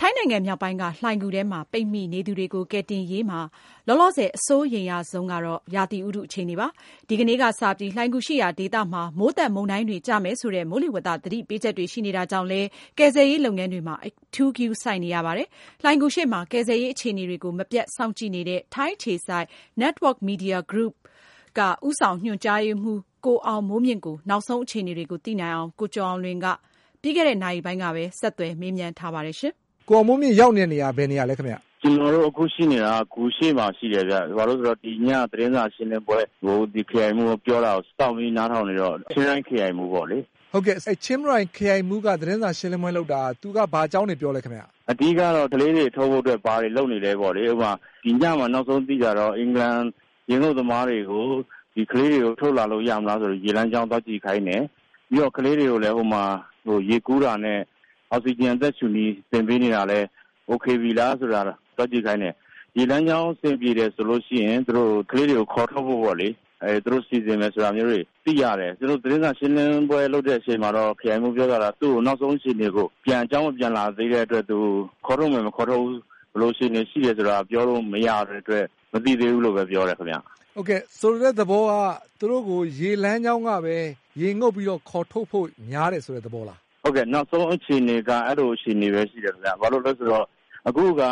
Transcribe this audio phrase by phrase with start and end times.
[0.00, 3.40] ထိုင်းနိုင်ငံမြောက်ပိုင်းက လှိုဏ်ဂူထဲမှာ ပိတ်မိနေသူတွေကို ကယ်တင်ရေးမှာ
[3.86, 6.66] လောလောဆယ် အစိုးရိမ်ရဆုံးကတော့ ရာသီဥတုအခြေအနေပါ။
[7.08, 15.48] ဒီကနေ့ကစပြီး လှိုဏ်ဂူရှိရာဒေသမှာ မိုးသက်မုန်တိုင်းတွေကျမယ်ဆိုတဲ့ မိုးလေဝသသတိပေးချက်တွေရှိနေတာကြောင့်လည်း ကယ်ဆယ်ရေးလုပ်ငန်းတွေမှာ အထူးဂရုစိုက်နေရပါတယ်။
[15.82, 19.46] လှိုဏ်ဂူရှေ့မှာ ကယ်ဆယ်ရေးအခြေအနေတွေကို မပြတ်စောင့်ကြည့်နေတဲ့ ထိုင်းအခြေစိုက်
[19.82, 20.94] Network Media Group
[21.58, 26.46] က ဦးဆောင်ညွှန်ကြားရေးမှူး ကိုအောင်မိုးမြင့်ကို နောက်ဆုံးအခြေအနေတွေကို သိနိုင်အောင် ကိုကျော်အောင်လွင် က
[27.02, 29.36] ပြီးခဲ့တဲ့ နာရီပိုင်းကပဲ ဆက်သွယ်မေးမြန်းထားပါတယ်။
[29.88, 36.56] ကိုအောင်မိုးမြင့်ရောက်နေတဲ့နေရာဘယ်နေရာလဲခင်ဗျ။ကျနော်တို့အခုရှိနေတာက ဂူရှေ့မှာရှိတယ်ဗျ။ဘာလို့လဲဆိုတော့ ဒီည သတင်းစာရှင်းလင်းပွဲကို
[36.90, 40.18] ခရိုင်မှူးပြောတာကို စောင့်ပြီးနားထောင်နေတော့ ချင်းရိုင်ခရိုင်မှူးပေါ့လေ။
[40.52, 47.72] ဟုတ်ကဲ့ ချင်းရိုင်ခရိုင်မှူးက သတင်းစာရှင်းလင်းပွဲလုပ်တာ သူက ဘာအကြောင်းတွေပြောလဲခင်ဗျ။အဓိကတော့ ကလေးတွေထုတ်ဖို့အတွက် ဘာတွေလုပ်နေလဲပေါ့လေ။ဥပမာ
[48.04, 49.78] ဒီညမှာ နောက်ဆုံးသိတာကတော့ အင်္ဂလန်
[50.30, 51.26] ရေငုပ်သမားတွေကို
[51.74, 54.62] ဒီကလေးတွေကို ထုတ်လာလို့ရမလားဆိုပြီး ရေလမ်းကြောင်းသွားကြည့်ခိုင်းတယ်။
[55.08, 56.24] ပြီးတော့ ကလေးတွေကိုလည်း ဟိုမှာ
[56.90, 57.60] ရေကူးတာနဲ့
[58.10, 60.06] အောက်ဆီဂျင်အသက်ရှူနည်း သင်ပေးနေတာလည်း
[60.48, 62.34] အိုကေပြီလားဆိုတာ သွားကြည့်ခိုင်းတယ်။
[62.76, 64.04] ရေလမ်းကြောင်းအဆင်ပြေတယ်ဆို
[64.38, 66.28] ရင်သူတို့ကလေးတွေကို ခေါ်ထုတ်ဖို့ပေါ့လေ
[66.84, 74.58] သူတို့ စီစဉ်မယ်ဆိုတာမျိုးတွေ သိရတယ်။သူတို့ သတင်းစာရှင်းလင်းပွဲလုပ်တဲ့အချိန်မှာတော့ ခရိုင်မှူးပြောသွားတာ သူ့ကို နောက်ဆုံးအခြေအနေကို အကြောင်းမပြန်လာသေးတဲ့အတွက် သူ
[75.06, 75.98] ခေါ်ထုတ်မယ် မခေါ်ထုတ်ဘူး
[76.32, 80.16] ဘယ်လိုအခြေအနေရှိတယ်ဆိုတာ ပြောလို့မရတဲ့အတွက် မသိသေးဘူးလို့ပဲ ပြောတယ်ခင်ဗျ။
[80.56, 81.72] ဟုတ်ကဲ့ ဆိုလိုတဲ့သဘောက
[82.18, 83.76] သူတို့ကို ရေလမ်းကြောင်းကပဲ
[84.20, 90.26] ရေငုပ်ပြီးတော့ ခေါ်ထုတ်ဖို့ များတယ်ဆိုတဲ့သဘောလား။ ဟုတ်ကဲ့ နောက်ဆုံးအခြေအနေက အဲလိုအခြေအနေပဲ ရှိတယ်ခင်ဗျ။ဘာလို့လဲဆိုတော့
[90.68, 91.02] အခုက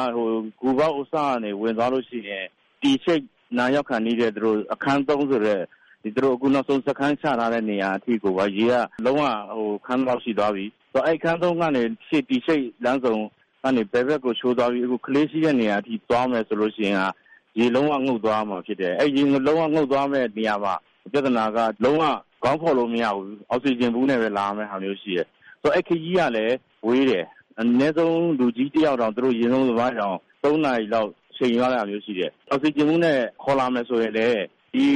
[0.61, 2.45] ဂူပေါက်အစကနေ ဝင်သွားလို့ရှိရင်
[2.81, 3.27] T shaped
[3.59, 4.31] နားရောက်ခါနီးတဲ့
[4.73, 5.61] အခန်း ဆိုတဲ့
[6.03, 9.19] သူတို့ အခုနောက်ဆုံး စခန်းချထားတဲ့နေရာအထိကို ရေက လုံး
[9.59, 11.83] ဝ ခမ်းသလောက်ရှိသွားပြီ။အဲဒီ အခန်း ကနေ
[12.29, 13.15] T shaped လမ်းဆုံ
[13.63, 16.95] ကနေ ဘယ်ဘက်ကို ချိုးသွားပြီးကလေးရှိတဲ့နေရာအထိ သွားမယ်ဆိုရင်
[17.59, 20.75] ရေလုံးဝ ငုပ်သွားရမှာဖြစ်တယ်။အဲဒီ ရေလုံးဝ ငုပ်သွားမယ့်နေရာမှာ
[21.13, 22.05] ပြဿနာက လုံးဝ
[22.45, 25.29] ခေါင်းဖော်လို့မရဘူး အောက်ဆီဂျင်ဘူးနဲ့ပဲ လာရမယ့်ဟာမျိုးရှိတယ်။
[25.75, 27.25] အဲဒီခရီးကလည်း ဝေးတယ်။
[27.61, 34.43] အနည်းဆုံး လူကြီးတယောက်တောင် သူတို့ရေငုပ်သမားတွေတောင် ၃ နာရီလောက် အချိန်ယူရတာမျိုး ရှိတယ်။အောက်ဆီဂျင်ဘူးနဲ့ ခေါ်လာမယ်ဆိုရင်လည်း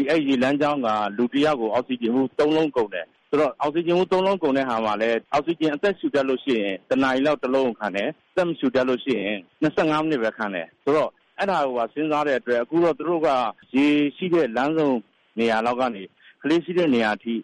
[0.08, 12.60] အဲဒီရေလမ်းကြောင်းက လူတယောက်ကို အောက်ဆီဂျင်ဘူး ၃ လုံးကုန်တယ်။ဆိုတော့ အောက်ဆီဂျင်ဘူး ၃ လုံးကုန်တဲ့ဟာမှာလည်း အောက်ဆီဂျင် အသက်ရှူတတ်ရင်၁နာရီလောက် တလုံးကိုခံတယ်။အသက်မရှူတတ်ရင် ၂၅ မိနစ်ပဲခံတယ်။ဆိုတော့ အဲဒါကိုပါ စဉ်းစားတဲ့အတွက်
[12.62, 13.28] အခုတော့ သူတို့က
[13.74, 13.86] ရေ
[14.16, 14.90] ရှိတဲ့ လမ်းဆုံ
[15.38, 16.02] နေရာလောက်ကနေ
[16.42, 17.34] ကလေးရှိတဲ့နေရာအထိ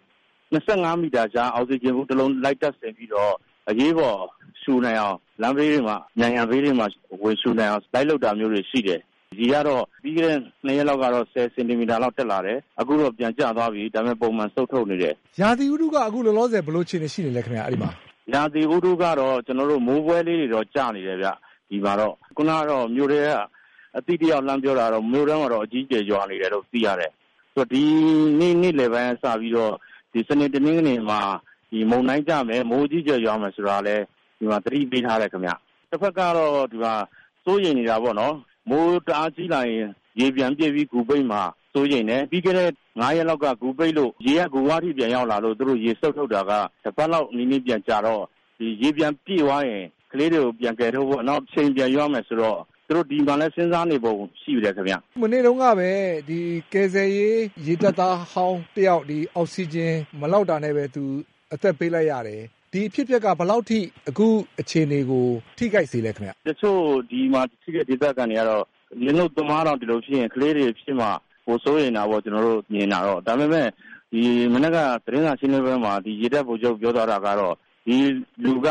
[0.55, 3.33] ၂၅မီတာခြား အောက်ဆီဂျင်ဘူးတလုံး လိုက်တပ်ဆင်ပြီးတော့
[3.69, 4.17] အရေးပေါ်
[4.61, 6.87] ရှူနိုင်အောင် လမ်းဘေးတွေမှာ နံရံဘေးတွေမှာ
[7.23, 9.01] ဝင်ရှူနိုင်အောင် လိုက်လုပ်တာမျိုးတွေ ရှိတယ်။
[9.39, 17.91] ရေကတော့ ပြီးခဲ့တဲ့ ၂ ရက်လောက်ကတော့ ၁၀ စင်တီမီတာလောက် တက်လာတယ်။အခုတော့ ပြန်ကျသွားပြီ ဒါပေမယ့်ပုံမှန်စုတ်ထုတ်နေတယ်။ရာသီဥတုက အခုလောလောဆယ် ဘယ်လိုအခြေအနေရှိနေသလဲခင်ဗျ အဲဒီမှာ။
[18.33, 21.29] ရာသီဥတုကတော့ ကျနော်တို့ မိုးဖွဲလေးတွေတော့ ကျနေတယ်ခင်ဗျ
[21.69, 23.29] ဒီမှာတော့။ခုနကတော့ မြို့ထဲက
[23.97, 27.11] အသိတယောက် လှမ်းပြောတာကတော့ မြို့ထဲမှာတော့ အကြီးအကျယ် ရွာနေတယ်လို့ သိရတယ်။
[27.71, 27.83] ဒီ
[28.39, 29.73] နေ့ နေ့လည်ပိုင်းကစပြီးတော့
[30.27, 31.21] စနေတနင်္ဂနွေမှာ
[31.89, 34.03] မုန်တိုင်းကျမယ်မိုးအကြီးအကျယ်ရွာမယ်ဆိုတာလည်း
[34.37, 35.51] ဒီမှာသတိပေးထားတယ်ခင်ဗျ။
[35.91, 36.93] တဖက်ကတော့ဒီမှာ
[37.45, 38.35] စိုးရိမ်နေတာပေါ့နော်
[38.69, 39.87] မိုးတအားကြီးလာရင်
[40.19, 41.41] ရေပြန်ပြည့်ပြီးဂူပိတ်မှာ
[41.73, 42.69] စိုးရိမ်တယ်။ပြီးခဲ့တဲ့
[43.01, 46.51] ၅ရက်လောက်ကဂူပိတ်လို့ရေကဂူဝအထိပြန်ရောက်လာလို့သူတို့ရေစုတ်ထုတ်တာက
[46.83, 48.23] တပတ်လောက်နီးနီးပြန်ကြာတော့
[48.81, 55.89] ရေပြန်ပြည့်သွားရင်ကလေးတွေကိုပြန်ကယ်ထုတ်ဖို့နောက်အချိန်ပြန်ယူရမယ်ဆိုတော့ သူတို့ဒီမှာလည်းစဉ်းစားနေပုံရှိတယ်ခင်ဗျ။မနေ့တုန်းကပဲ
[56.73, 59.03] ကယ်ဆယ်ရေး ရေတပ်သားဟောင်းတယောက်
[59.35, 61.03] အောက်ဆီဂျင်မလောက်တာနဲ့ပဲ သူ
[61.53, 62.41] အသက်ပေးလိုက်ရတယ်။
[62.71, 63.79] ဒီအဖြစ်အပျက်က ဘယ်လောက်အထိ
[64.09, 64.27] အခု
[64.59, 65.25] အခြေအနေကို
[65.57, 66.79] ထိခိုက်စေသလဲခင်ဗျ။တချို့
[67.11, 68.63] ဒီမှာရှိတဲ့ ဒေသခံတွေကတော့
[69.05, 71.09] ရေငုပ်သမားတောင် ဒီလိုဖြစ်ရင် ကလေးတွေဖြစ်မှာ
[71.45, 73.69] ပိုစိုးရိမ်တာပေါ့ ကျနော်တို့မြင်တာတော့။ဒါပေမယ့်
[74.11, 74.21] ဒီ
[74.53, 77.53] မနက်က သတင်းစာရှင်းလင်းပွဲမှာ ရေတပ်ဗိုလ်ချုပ်ပြောသွားတာကတော့
[77.85, 77.95] ဒီ
[78.43, 78.67] လူက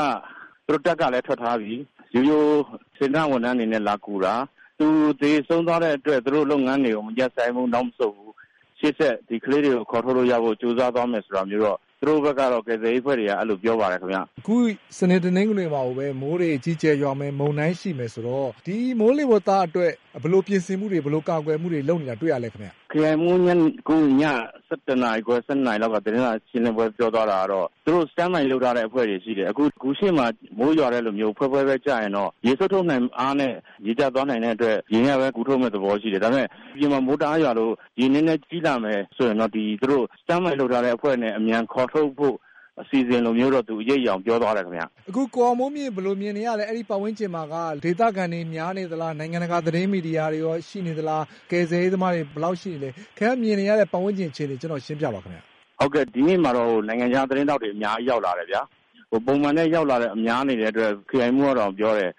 [0.66, 1.74] သူတို့တပ်ကလည်း ထွက်ထားပြီ
[2.14, 2.62] ရိုးရိုး
[2.96, 4.34] စေတနာ့ဝန်ထမ်းအနေနဲ့ လာကူတာ
[4.78, 4.86] သူ
[5.20, 8.32] သေဆုံးသွားတဲ့အတွက် သူတို့လုပ်ငန်းတွေကို မရပ်ဆိုင်းဘူး နောက်မဆုတ်ဘူး
[8.78, 14.56] ရှေ့ဆက် ဒီကလေးတွေကို ခေါ်ထုတ်လို့ရဖို့ ကြိုးစားသွားမယ်ဆိုတာမျိုးတော့ သူတို့ဘက်ကတော့ ကယ်ဆယ်ရေးအဖွဲ့တွေက အဲလိုပြောပါတယ်ခင်ဗျ။အခု
[14.98, 19.92] စနေ တနင်္ဂနွေမှာကိုပဲ မိုးတွေအကြီးအကျယ်ရွာမယ် မုန်တိုင်းရှိမယ်ဆိုတော့ ဒီမိုးလေဝသအတွက်
[20.22, 23.38] ဘယ်လိုပြင်ဆင်မှုတွေ ဘယ်လိုကာကွယ်မှုတွေ လုပ်နေတာတွေ့ရသလဲခင်ဗျ။ ခရိုင်မှူး
[23.80, 24.22] အခုည
[24.68, 30.26] ၁၁ နာရီခွဲ ၁၂ နာရီလောက်က သတင်းစာရှင်းလင်းပွဲ ပြောသွားတာကတော့ သူတို့ Stand by လုပ်ထားတဲ့ အဖွဲ့တွေရှိတယ်။အခုဂူရှေ့မှာ
[30.58, 33.52] မိုးရွာတဲ့လိုမျိုး ဖွဲဖွဲပဲကျရင်တော့ ရေစုတ်ထုတ်နိုင်အားနဲ့
[33.86, 42.36] ရေကျသွားနိုင်တဲ့အတွက် ရေနဲ့ပဲ ကူးထုတ်မယ့်သဘောရှိတယ်။ဒါပေမယ့်အပြင်မှာ မိုးတအားရွာလို့ ရေနည်းနည်းကြီးလာမယ်ဆိုရင်တော့ သူတို့ Stand by လုပ်ထားတဲ့အဖွဲ့နဲ့ အမြန်ခေါ်ထုတ်ဖို့
[42.82, 47.54] အစီအစဉ်လိုမျိုးတော့ သူအရိပ်အယောင်ပြောသွားတယ်ခင်ဗျ။အခုကိုအောင်မိုးမြင့် ဘယ်လိုမြင်နေရသလဲ အဲဒီပတ်ဝန်းကျင်မှာက
[47.84, 55.40] ဒေသခံတွေများနေသလား နိုင်ငံတကာသတင်းမီဒီယာတွေရောရှိနေသလား ကယ်ဆယ်ရေးသမားတွေ ဘယ်လောက်ရှိနေသလဲ ခင်ဗျားမြင်နေရတဲ့ ပတ်ဝန်းကျင်အခြေအနေ ကျနော့်ကိုရှင်းပြပါခင်ဗျ။
[55.78, 58.60] ဟုတ်ကဲ့ ဒီနေ့မှာတော့ နိုင်ငံခြားသတင်းထောက်တွေ အများကြီးရောက်လာတယ်ဗျာ။
[59.26, 62.10] ပုံမှန်ရောက်လာတာ များနေတဲ့အတွက် ခရိုင်မှူးကတောင်ပြောတယ်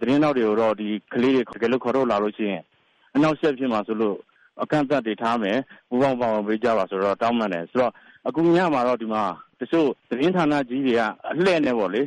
[0.00, 2.60] သတင်းထောက်တွေကိုတော့ ဒီကလေးတွေ တကယ်လို့ ခေါ်ထုတ်လာရင်
[3.14, 4.16] အနှောင့်အယှက်ဖြစ်မှာစိုးလို့
[4.62, 5.58] အကန့်အသတ်တွေထားမယ်
[5.88, 7.92] ပူးပေါင်းပါဝင်ပေးကြပါဆိုတော့ တောင်းပန်တယ်။ဆိုတော့
[8.28, 9.22] အခုညမှာတော့ ဒီမှာ
[9.60, 11.00] တချို့သတင်းဌာနကြီးတွေက
[11.30, 12.02] အလှည့်နဲ့ပေါ့လေ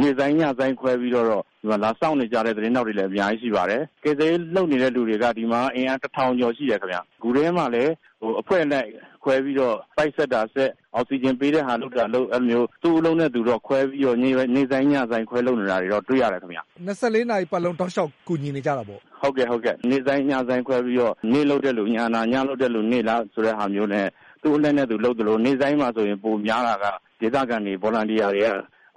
[0.00, 7.92] နေ့တိုင်းညတိုင်းခွဲပြီးတော့ဒီမှာလာစောင့်နေကြတဲ့သတင်းထောက်တွေလည်းအများကြီးရှိပါတယ်။ကယ်ဆယ်ရေးလုပ်နေတဲ့လူတွေကဒီမှာအင်အားတစ်ထောင်ကျော်ရှိတယ်ခင်ဗျ။ဂူထဲမှာလည်း
[8.40, 8.88] အဖွဲ့လိုက်
[9.24, 24.06] ခွဲပြီးတော့ပိုက်ဆက်တာဆက်အောက်ဆီဂျင်ပေးတဲ့ဟာလုပ်တာလုပ်အဲ့လိုမျိုးသူ့အလုံးနဲ့သူတော့ခွဲပြီးတော့နေ့နေ့တိုင်းညတိုင်းခွဲလုပ်နေတာတွေတော့တွေ့ရတယ်ခင်ဗျ24နာရီပတ်လုံးတောက်လျှောက်ကူညီနေကြတာပေါ့ဟုတ်ကဲ့ဟုတ်ကဲ့နေ့တိုင်းညတိုင်းခွဲပြီးတော့နေ့လုပ်တဲ့လူညနာညလုပ်တဲ့လူနေ့လားဆိုတဲ့ဟာမျိုးနဲ့
[24.42, 26.84] သူ့အလက်နဲ့သူလုပ်တယ်လို့နေ့တိုင်းမှာဆိုရင်ပုံများတာက
[27.20, 28.48] ဒေသခံတွေဗော်လန်တီယာတွေက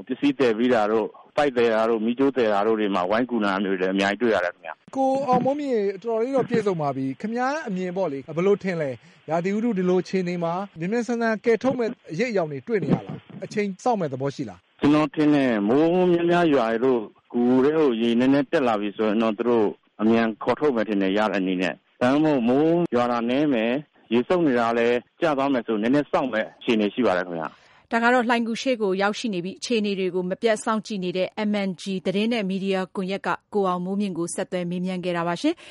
[0.07, 8.89] ပစ္စည်းတည်ပြီးတာတို့ ပိုက်တယ်တာတို့မိကျိုးတယ်တာတို့တွေမှာ ဝိုင်းကူနာမျိုးတွေအများကြီးတွေ့ရတယ်ခင်ဗျ ကိုအောင်မုံမြင့် တော်တော်လေးတော့ ပြည့်စုံပါပြီ ခင်ဗျားအမြင်ပေါ့လေ ဘယ်လိုထင်လဲ
[9.30, 17.01] ရာသီဥတု ဒီလိုအခြေအနေမှာ မြင်းမြန်းဆန်းဆန်းကဲထုတ်မဲ့အရေးအယောင်တွေ တွေ့နေရလား အချိန်စောင့်မဲ့သဘောရှိလား ကျွန်တော်ထင်တယ် မိုးများများရွာရလို့
[17.33, 19.68] ကူတွေကို ရေနည်းနည်းတက်လာပြီဆိုရင်တော့ သူတို့
[20.01, 23.71] အမြန်ခေါ်ထုတ်မယ်ထင်တယ် ရတဲ့အနေနဲ့ ဒါမှမဟုတ် မိုးရွာတာနည်းမယ်
[24.13, 27.50] ရေစုပ်နေတာလည်း ကျသွားမယ်ဆို နည်းနည်းစောင့်မဲ့အခြေအနေ ရှိပါတယ်ခင်ဗျာ
[27.92, 35.34] ဒါကတော့ လှိုင်ကူးရှေ့ကို ရောက်ရှိနေပြီး အခြေအနေတွေကို မပြတ်စောင့်ကြည့်နေတဲ့ MNG သတင်းနဲ့ မီဒီယာကွန်ရက်က ကိုအောင်မိုးမြင့်ကို ဆက်သွယ်မေးမြန်းခဲ့တာပါ။